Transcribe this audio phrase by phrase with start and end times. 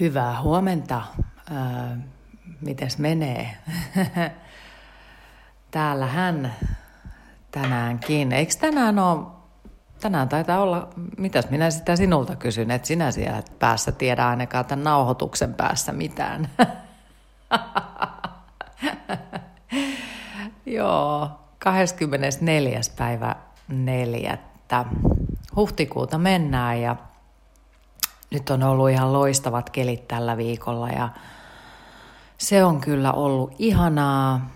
[0.00, 1.02] Hyvää huomenta.
[1.50, 1.96] Öö,
[2.60, 3.56] mites menee?
[5.70, 6.54] Täällä hän
[7.50, 8.32] tänäänkin.
[8.32, 9.26] Eikö tänään ole,
[10.00, 10.88] tänään taitaa olla,
[11.18, 16.48] mitäs minä sitä sinulta kysyn, että sinä siellä päässä tiedä ainakaan tämän nauhoituksen päässä mitään.
[20.66, 22.80] Joo, 24.
[22.96, 23.36] päivä
[23.68, 24.38] 4.
[25.56, 26.96] huhtikuuta mennään ja
[28.30, 31.08] nyt on ollut ihan loistavat kelit tällä viikolla ja
[32.38, 34.50] se on kyllä ollut ihanaa.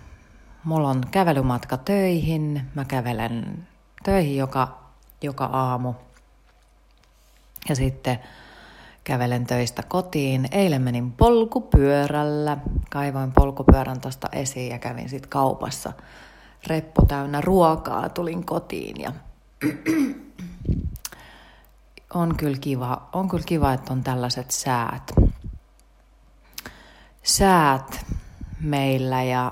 [0.63, 2.61] Mulla on kävelymatka töihin.
[2.75, 3.67] Mä kävelen
[4.03, 4.79] töihin joka,
[5.21, 5.93] joka aamu.
[7.69, 8.19] Ja sitten
[9.03, 10.47] kävelen töistä kotiin.
[10.51, 12.57] Eilen menin polkupyörällä.
[12.89, 15.93] Kaivoin polkupyörän tuosta esiin ja kävin sitten kaupassa.
[16.67, 19.11] Reppu täynnä ruokaa tulin kotiin ja
[22.13, 25.11] on kyllä kiva, on kyllä kiva, että on tällaiset säät.
[27.23, 28.05] Säät
[28.59, 29.51] meillä ja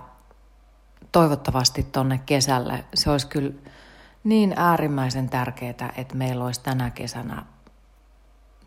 [1.11, 2.86] toivottavasti tonne kesälle.
[2.94, 3.53] Se olisi kyllä
[4.23, 7.45] niin äärimmäisen tärkeää, että meillä olisi tänä kesänä,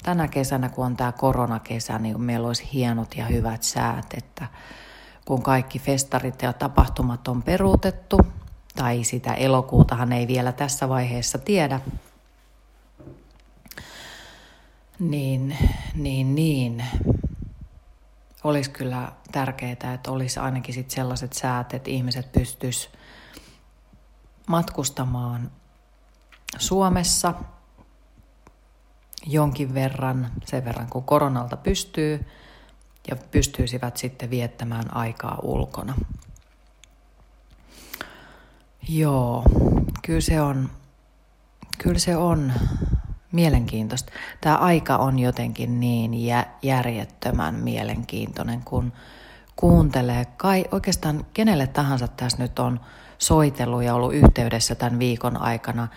[0.02, 4.46] tänä kesänä kun on tämä koronakesä, niin meillä olisi hienot ja hyvät säät, että
[5.24, 8.20] kun kaikki festarit ja tapahtumat on peruutettu,
[8.76, 11.80] tai sitä elokuutahan ei vielä tässä vaiheessa tiedä,
[14.98, 15.58] niin,
[15.94, 16.84] niin, niin.
[18.44, 22.90] Olisi kyllä tärkeää, että olisi ainakin sit sellaiset säät, että ihmiset pystyis
[24.46, 25.50] matkustamaan
[26.58, 27.34] Suomessa
[29.26, 32.26] jonkin verran, sen verran kun koronalta pystyy,
[33.10, 35.94] ja pystyisivät sitten viettämään aikaa ulkona.
[38.88, 39.44] Joo,
[40.02, 40.70] kyllä se on,
[41.78, 42.52] kyllä se on
[43.34, 44.12] mielenkiintoista.
[44.40, 46.12] Tämä aika on jotenkin niin
[46.62, 48.92] järjettömän mielenkiintoinen, kun
[49.56, 52.80] kuuntelee kai oikeastaan kenelle tahansa tässä nyt on
[53.18, 55.88] soitellut ja ollut yhteydessä tämän viikon aikana,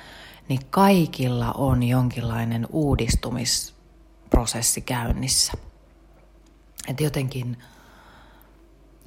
[0.49, 5.53] niin kaikilla on jonkinlainen uudistumisprosessi käynnissä.
[6.87, 7.57] Että jotenkin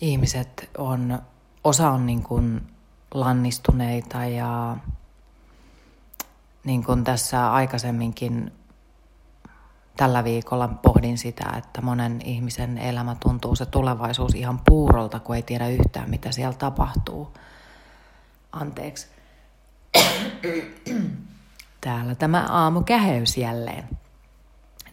[0.00, 1.19] ihmiset on,
[1.65, 2.60] osa on niin kuin
[3.15, 4.76] lannistuneita ja
[6.65, 8.53] niin kuin tässä aikaisemminkin
[9.97, 15.43] tällä viikolla pohdin sitä, että monen ihmisen elämä tuntuu se tulevaisuus ihan puurolta, kun ei
[15.43, 17.34] tiedä yhtään, mitä siellä tapahtuu.
[18.53, 19.06] Anteeksi.
[21.81, 23.88] Täällä tämä aamu käheys jälleen.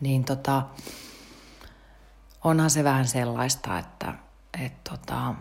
[0.02, 0.64] Niin tota,
[2.44, 4.14] onhan se vähän sellaista, että,
[4.64, 5.34] että tota,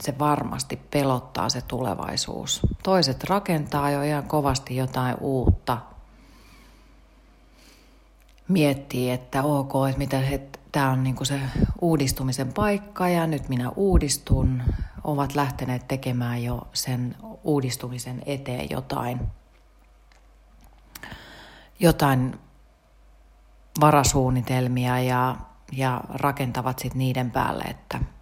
[0.00, 2.60] se varmasti pelottaa se tulevaisuus.
[2.82, 5.78] Toiset rakentaa jo ihan kovasti jotain uutta.
[8.48, 10.22] Miettii, että ok, että mitä
[10.72, 11.40] tämä on niinku se
[11.80, 14.62] uudistumisen paikka ja nyt minä uudistun.
[15.04, 19.20] Ovat lähteneet tekemään jo sen uudistumisen eteen jotain,
[21.80, 22.38] jotain
[23.80, 25.36] varasuunnitelmia ja,
[25.72, 28.00] ja rakentavat sitten niiden päälle, että–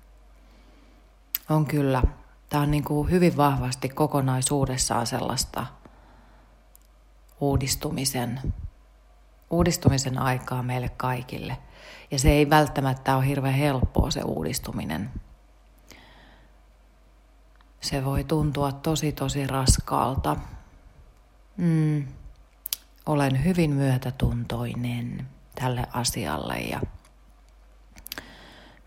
[1.48, 2.02] on kyllä.
[2.48, 5.66] Tämä on niin kuin hyvin vahvasti kokonaisuudessaan sellaista
[7.40, 8.40] uudistumisen,
[9.50, 11.56] uudistumisen aikaa meille kaikille.
[12.10, 15.10] Ja se ei välttämättä ole hirveän helppoa se uudistuminen.
[17.80, 20.36] Se voi tuntua tosi tosi raskaalta.
[21.56, 22.06] Mm.
[23.06, 26.80] Olen hyvin myötätuntoinen tälle asialle ja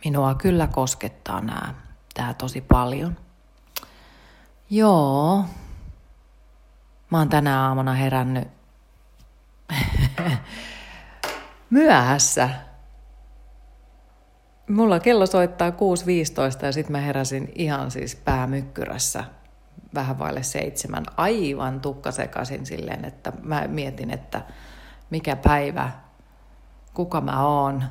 [0.06, 1.74] minua kyllä koskettaa nämä
[2.20, 3.18] riittää tosi paljon.
[4.70, 5.46] Joo.
[7.12, 8.48] Mä oon tänä aamuna herännyt
[11.70, 12.50] myöhässä.
[14.70, 15.76] Mulla kello soittaa 6.15
[16.66, 19.24] ja sitten mä heräsin ihan siis päämykkyrässä
[19.94, 21.04] vähän vaille seitsemän.
[21.18, 24.42] Aivan tukkasekaisin silleen, että mä mietin, että
[25.10, 25.92] mikä päivä,
[26.94, 27.84] kuka mä oon,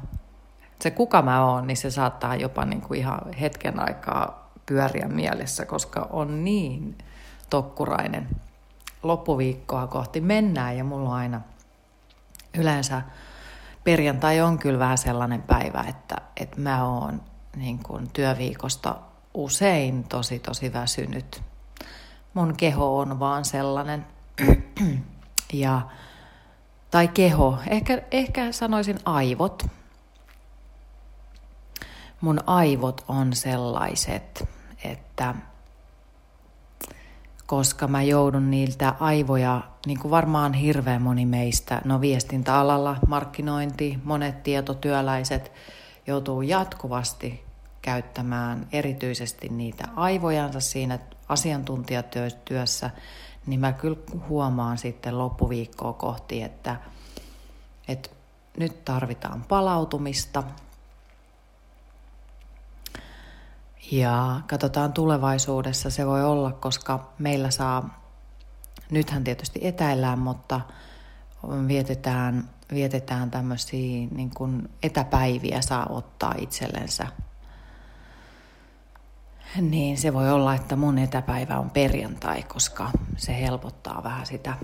[0.82, 5.66] se kuka mä oon, niin se saattaa jopa niin kuin ihan hetken aikaa pyöriä mielessä,
[5.66, 6.98] koska on niin
[7.50, 8.28] tokkurainen.
[9.02, 11.40] Loppuviikkoa kohti mennään ja mulla on aina
[12.58, 13.02] yleensä
[13.84, 17.20] perjantai on kyllä vähän sellainen päivä, että, että mä oon
[17.56, 18.94] niin kuin työviikosta
[19.34, 21.42] usein tosi tosi väsynyt.
[22.34, 24.06] Mun keho on vaan sellainen.
[25.52, 25.80] ja,
[26.90, 29.66] tai keho, ehkä, ehkä sanoisin aivot
[32.20, 34.48] mun aivot on sellaiset,
[34.84, 35.34] että
[37.46, 44.42] koska mä joudun niiltä aivoja, niin kuin varmaan hirveän moni meistä, no viestintäalalla, markkinointi, monet
[44.42, 45.52] tietotyöläiset
[46.06, 47.44] joutuu jatkuvasti
[47.82, 50.98] käyttämään erityisesti niitä aivojansa siinä
[51.28, 52.90] asiantuntijatyössä,
[53.46, 53.98] niin mä kyllä
[54.28, 56.76] huomaan sitten loppuviikkoa kohti, että,
[57.88, 58.10] että
[58.58, 60.42] nyt tarvitaan palautumista.
[63.92, 68.02] Ja katsotaan tulevaisuudessa, se voi olla, koska meillä saa,
[68.90, 70.60] nythän tietysti etäillään, mutta
[71.68, 77.06] vietetään, vietetään tämmöisiä niin kuin etäpäiviä saa ottaa itsellensä.
[79.60, 84.54] Niin se voi olla, että mun etäpäivä on perjantai, koska se helpottaa vähän sitä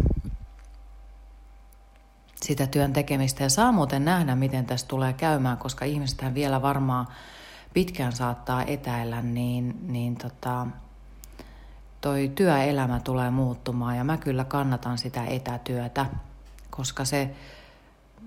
[2.44, 3.42] sitä työn tekemistä.
[3.42, 7.06] Ja saa muuten nähdä, miten tässä tulee käymään, koska ihmisethän vielä varmaan
[7.74, 10.66] pitkään saattaa etäillä, niin, niin tota,
[12.00, 16.06] toi työelämä tulee muuttumaan ja mä kyllä kannatan sitä etätyötä,
[16.70, 17.34] koska se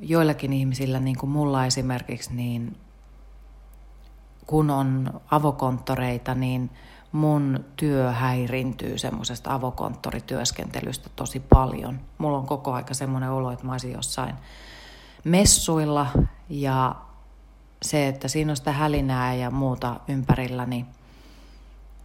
[0.01, 2.77] joillakin ihmisillä, niin kuin mulla esimerkiksi, niin
[4.47, 6.69] kun on avokonttoreita, niin
[7.11, 11.99] mun työ häirintyy semmoisesta avokonttorityöskentelystä tosi paljon.
[12.17, 14.35] Mulla on koko aika semmoinen olo, että mä olisin jossain
[15.23, 16.07] messuilla
[16.49, 16.95] ja
[17.81, 20.85] se, että siinä on sitä hälinää ja muuta ympärillä, niin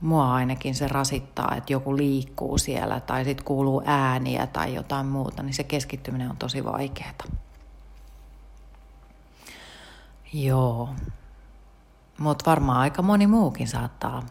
[0.00, 5.42] mua ainakin se rasittaa, että joku liikkuu siellä tai sitten kuuluu ääniä tai jotain muuta,
[5.42, 7.12] niin se keskittyminen on tosi vaikeaa.
[10.32, 10.88] Joo.
[12.18, 14.22] Mutta varmaan aika moni muukin saattaa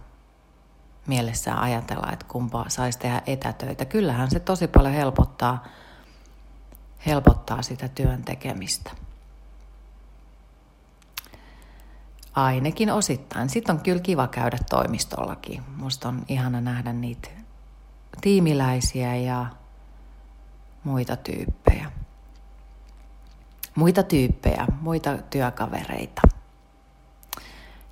[1.08, 3.86] mielessään ajatella, että kumpa saisi tehdä etätöitä.
[3.86, 5.66] Kyllähän se tosi paljon helpottaa,
[7.06, 8.92] helpottaa sitä työn tekemistä.
[12.36, 13.50] Ainakin osittain.
[13.50, 15.64] Sitten on kyllä kiva käydä toimistollakin.
[15.78, 17.30] Musta on ihana nähdä niitä
[18.22, 19.46] tiimiläisiä ja
[20.84, 21.92] muita tyyppejä.
[23.76, 26.22] Muita tyyppejä, muita työkavereita.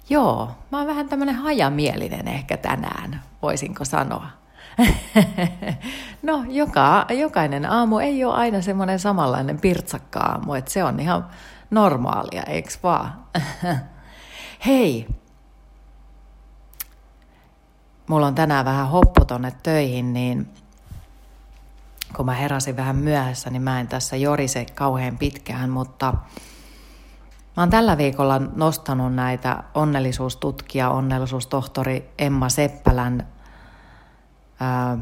[0.09, 4.27] Joo, mä oon vähän tämmönen hajamielinen ehkä tänään, voisinko sanoa.
[6.23, 11.25] no, joka, jokainen aamu ei ole aina semmoinen samanlainen pirtsakka-aamu, että se on ihan
[11.71, 13.25] normaalia, eikö vaan?
[14.65, 15.07] Hei,
[18.07, 20.47] mulla on tänään vähän hoppu tonne töihin, niin
[22.15, 26.13] kun mä heräsin vähän myöhässä, niin mä en tässä jorise kauhean pitkään, mutta
[27.59, 33.27] Mä oon tällä viikolla nostanut näitä onnellisuustutkija, onnellisuustohtori Emma Seppälän
[34.59, 34.97] ää,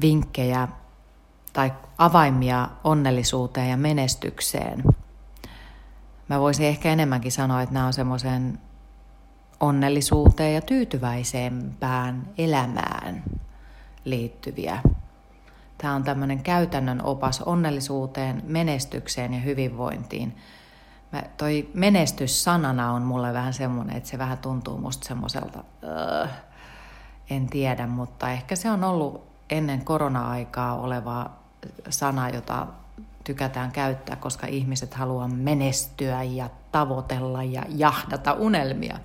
[0.00, 0.68] vinkkejä
[1.52, 4.84] tai avaimia onnellisuuteen ja menestykseen.
[6.28, 8.58] Mä voisin ehkä enemmänkin sanoa, että nämä on semmoisen
[9.60, 13.24] onnellisuuteen ja tyytyväisempään elämään
[14.04, 14.78] liittyviä.
[15.78, 20.34] Tämä on tämmöinen käytännön opas onnellisuuteen, menestykseen ja hyvinvointiin–
[21.12, 26.28] Mä, toi menestys sanana on mulle vähän semmoinen, että se vähän tuntuu musta semmoiselta, uh,
[27.30, 31.30] en tiedä, mutta ehkä se on ollut ennen korona-aikaa oleva
[31.88, 32.66] sana, jota
[33.24, 38.98] tykätään käyttää, koska ihmiset haluaa menestyä ja tavoitella ja jahdata unelmia.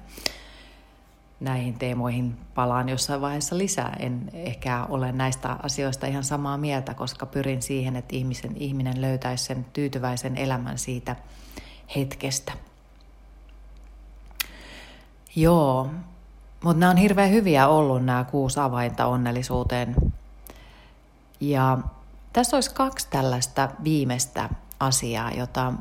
[1.43, 3.95] Näihin teemoihin palaan jossain vaiheessa lisää.
[3.99, 9.43] En ehkä ole näistä asioista ihan samaa mieltä, koska pyrin siihen, että ihmisen, ihminen löytäisi
[9.43, 11.15] sen tyytyväisen elämän siitä–
[11.95, 12.53] hetkestä.
[15.35, 15.89] Joo,
[16.63, 19.95] mutta nämä on hirveän hyviä ollut nämä kuusi avainta onnellisuuteen.
[21.39, 21.77] Ja
[22.33, 25.73] tässä olisi kaksi tällaista viimeistä asiaa, jota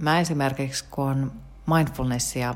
[0.00, 1.32] mä esimerkiksi kun
[1.66, 2.54] mindfulnessia,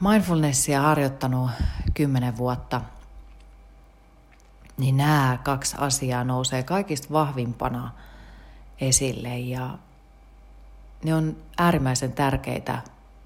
[0.00, 1.50] mindfulnessia harjoittanut
[1.94, 2.80] kymmenen vuotta,
[4.78, 7.90] niin nämä kaksi asiaa nousee kaikista vahvimpana
[8.80, 9.78] esille ja
[11.04, 12.82] ne on äärimmäisen tärkeitä.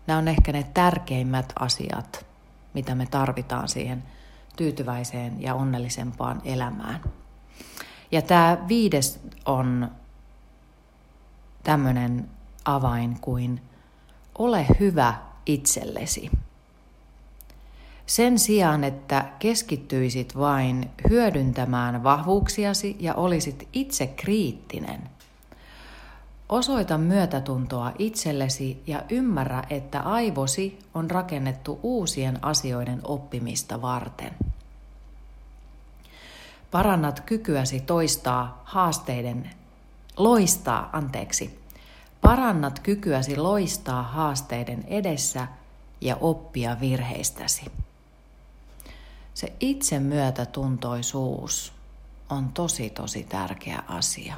[0.06, 2.26] Nämä on ehkä ne tärkeimmät asiat,
[2.74, 4.02] mitä me tarvitaan siihen
[4.56, 7.00] tyytyväiseen ja onnellisempaan elämään.
[8.12, 9.90] Ja tämä viides on
[11.62, 12.30] tämmöinen
[12.64, 13.62] avain kuin
[14.38, 15.14] ole hyvä
[15.46, 16.30] itsellesi.
[18.06, 25.00] Sen sijaan, että keskittyisit vain hyödyntämään vahvuuksiasi ja olisit itse kriittinen–
[26.48, 34.30] Osoita myötätuntoa itsellesi ja ymmärrä, että aivosi on rakennettu uusien asioiden oppimista varten.
[36.70, 39.50] Parannat kykyäsi toistaa haasteiden,
[40.16, 41.58] loistaa, anteeksi,
[42.20, 45.46] parannat kykyäsi loistaa haasteiden edessä
[46.00, 47.64] ja oppia virheistäsi.
[49.34, 51.72] Se itsemyötätuntoisuus
[52.30, 54.36] on tosi tosi tärkeä asia.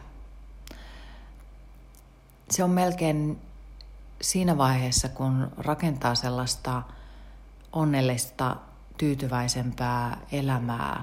[2.50, 3.38] Se on melkein
[4.20, 6.82] siinä vaiheessa, kun rakentaa sellaista
[7.72, 8.56] onnellista,
[8.98, 11.02] tyytyväisempää elämää,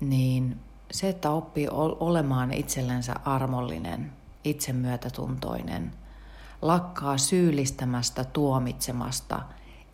[0.00, 0.60] niin
[0.90, 1.68] se, että oppii
[2.00, 4.12] olemaan itsellensä armollinen,
[4.44, 5.92] itsemyötätuntoinen,
[6.62, 9.42] lakkaa syyllistämästä, tuomitsemasta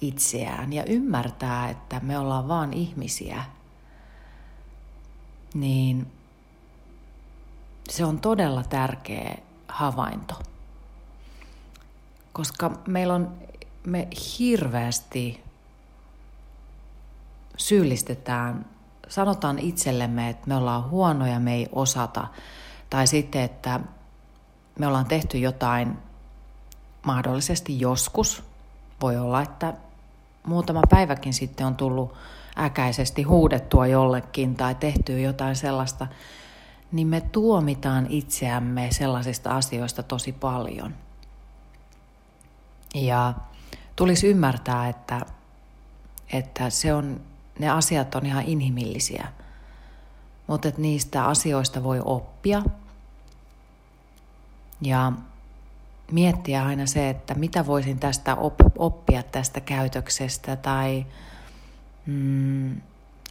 [0.00, 3.44] itseään ja ymmärtää, että me ollaan vaan ihmisiä,
[5.54, 6.12] niin
[7.90, 9.38] se on todella tärkeä
[9.68, 10.34] havainto.
[12.32, 13.34] Koska meillä on,
[13.86, 15.44] me hirveästi
[17.56, 18.66] syyllistetään
[19.08, 22.26] sanotaan itsellemme, että me ollaan huonoja, me ei osata,
[22.90, 23.80] tai sitten, että
[24.78, 25.98] me ollaan tehty jotain
[27.06, 28.44] mahdollisesti joskus.
[29.00, 29.74] Voi olla, että
[30.48, 32.14] muutama päiväkin sitten on tullut
[32.58, 36.06] äkäisesti huudettua jollekin tai tehty jotain sellaista,
[36.92, 40.94] niin me tuomitaan itseämme sellaisista asioista tosi paljon.
[42.94, 43.34] Ja
[43.96, 45.20] tulisi ymmärtää, että,
[46.32, 47.20] että se on
[47.58, 49.28] ne asiat on ihan inhimillisiä.
[50.46, 52.62] Mutta että niistä asioista voi oppia
[54.82, 55.12] ja
[56.12, 58.36] miettiä aina se, että mitä voisin tästä
[58.78, 61.06] oppia tästä käytöksestä tai
[62.06, 62.80] mm,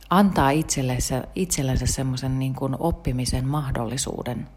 [0.09, 4.47] antaa itsellensä, itsellensä semmoisen niin kuin oppimisen mahdollisuuden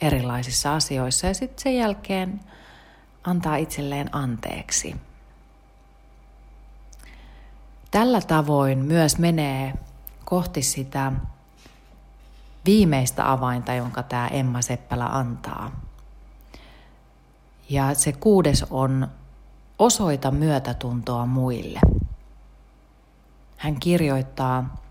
[0.00, 2.40] erilaisissa asioissa ja sitten sen jälkeen
[3.24, 4.96] antaa itselleen anteeksi.
[7.90, 9.74] Tällä tavoin myös menee
[10.24, 11.12] kohti sitä
[12.64, 15.87] viimeistä avainta, jonka tämä Emma Seppälä antaa.
[17.68, 19.08] Ja se kuudes on
[19.78, 21.80] osoita myötätuntoa muille.
[23.56, 24.82] Hän kirjoittaa,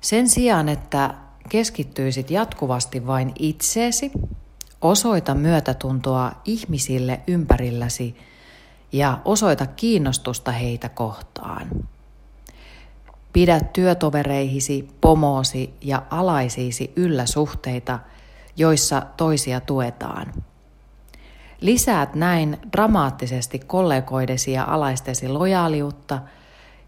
[0.00, 1.14] sen sijaan, että
[1.48, 4.12] keskittyisit jatkuvasti vain itseesi,
[4.80, 8.16] osoita myötätuntoa ihmisille ympärilläsi–
[8.92, 11.68] ja osoita kiinnostusta heitä kohtaan.
[13.32, 17.98] Pidä työtovereihisi, pomoosi ja alaisiisi yllä suhteita,
[18.56, 20.32] joissa toisia tuetaan.
[21.60, 26.20] Lisäät näin dramaattisesti kollegoidesi ja alaistesi lojaaliutta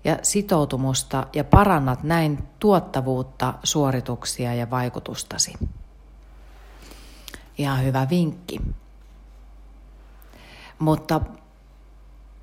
[0.04, 5.54] ja sitoutumusta ja parannat näin tuottavuutta, suorituksia ja vaikutustasi.
[7.58, 8.60] Ihan hyvä vinkki.
[10.78, 11.20] Mutta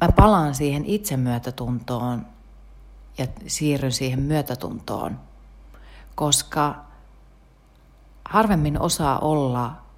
[0.01, 2.25] mä palaan siihen itsemyötätuntoon
[3.17, 5.19] ja siirryn siihen myötätuntoon,
[6.15, 6.75] koska
[8.25, 9.88] harvemmin osaa olla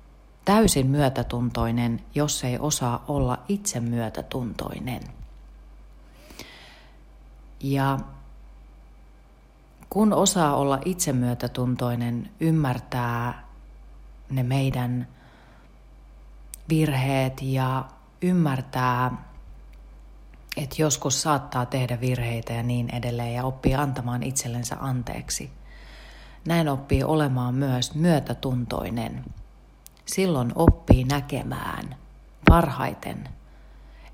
[0.51, 5.01] täysin myötätuntoinen, jos ei osaa olla itsemyötätuntoinen.
[7.60, 8.00] Ja
[9.89, 13.43] kun osaa olla itsemyötätuntoinen, ymmärtää
[14.29, 15.08] ne meidän
[16.70, 17.86] virheet ja
[18.22, 19.31] ymmärtää
[20.58, 25.51] että joskus saattaa tehdä virheitä ja niin edelleen ja oppii antamaan itsellensä anteeksi.
[26.46, 29.25] Näin oppii olemaan myös myötätuntoinen.
[30.13, 31.95] Silloin oppii näkemään
[32.49, 33.29] parhaiten,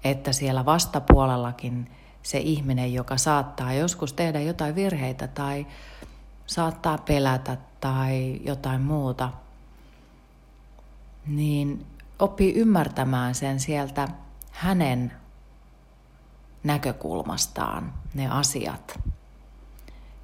[0.03, 1.91] että siellä vastapuolellakin
[2.23, 5.67] se ihminen, joka saattaa joskus tehdä jotain virheitä tai
[6.45, 9.29] saattaa pelätä tai jotain muuta,
[11.27, 11.85] niin
[12.19, 14.07] oppii ymmärtämään sen sieltä
[14.51, 15.13] hänen
[16.63, 18.99] näkökulmastaan ne asiat.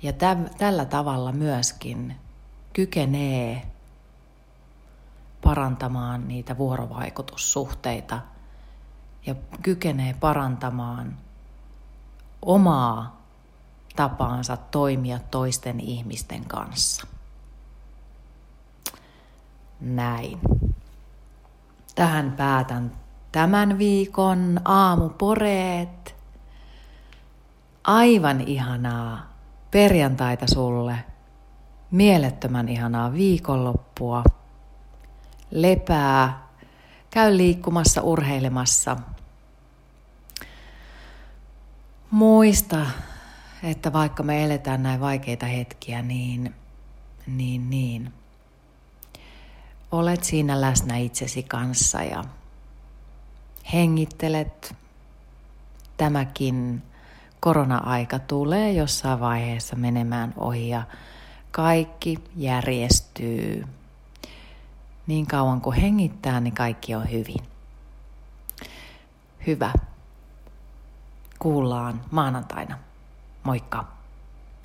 [0.02, 2.16] Ja täm, tällä tavalla myöskin
[2.74, 3.73] kykenee
[5.44, 8.20] parantamaan niitä vuorovaikutussuhteita
[9.26, 11.18] ja kykenee parantamaan
[12.42, 13.22] omaa
[13.96, 17.08] tapaansa toimia toisten ihmisten kanssa.
[19.82, 20.40] Näin.
[21.96, 22.92] Tähän päätän
[23.32, 26.16] tämän viikon aamuporeet.
[27.84, 29.34] Aivan ihanaa
[29.72, 30.96] perjantaita sulle.
[31.92, 34.24] Mielettömän ihanaa viikonloppua.
[35.54, 36.48] Lepää.
[37.10, 38.98] Käy liikkumassa, urheilemassa.
[42.12, 42.86] Muista,
[43.64, 46.56] että vaikka me eletään näin vaikeita hetkiä, niin,
[47.28, 48.14] niin, niin,
[49.92, 52.24] olet siinä läsnä itsesi kanssa ja
[53.74, 54.76] hengittelet
[55.98, 56.84] tämäkin
[57.40, 60.84] korona-aika tulee jossain vaiheessa menemään ohi ja
[61.52, 63.66] kaikki järjestyy.
[65.08, 67.44] Niin kauan kuin hengittää, niin kaikki on hyvin.
[69.48, 69.74] Hyvä.
[71.40, 72.78] Kuullaan maanantaina.
[73.44, 74.03] Moikka!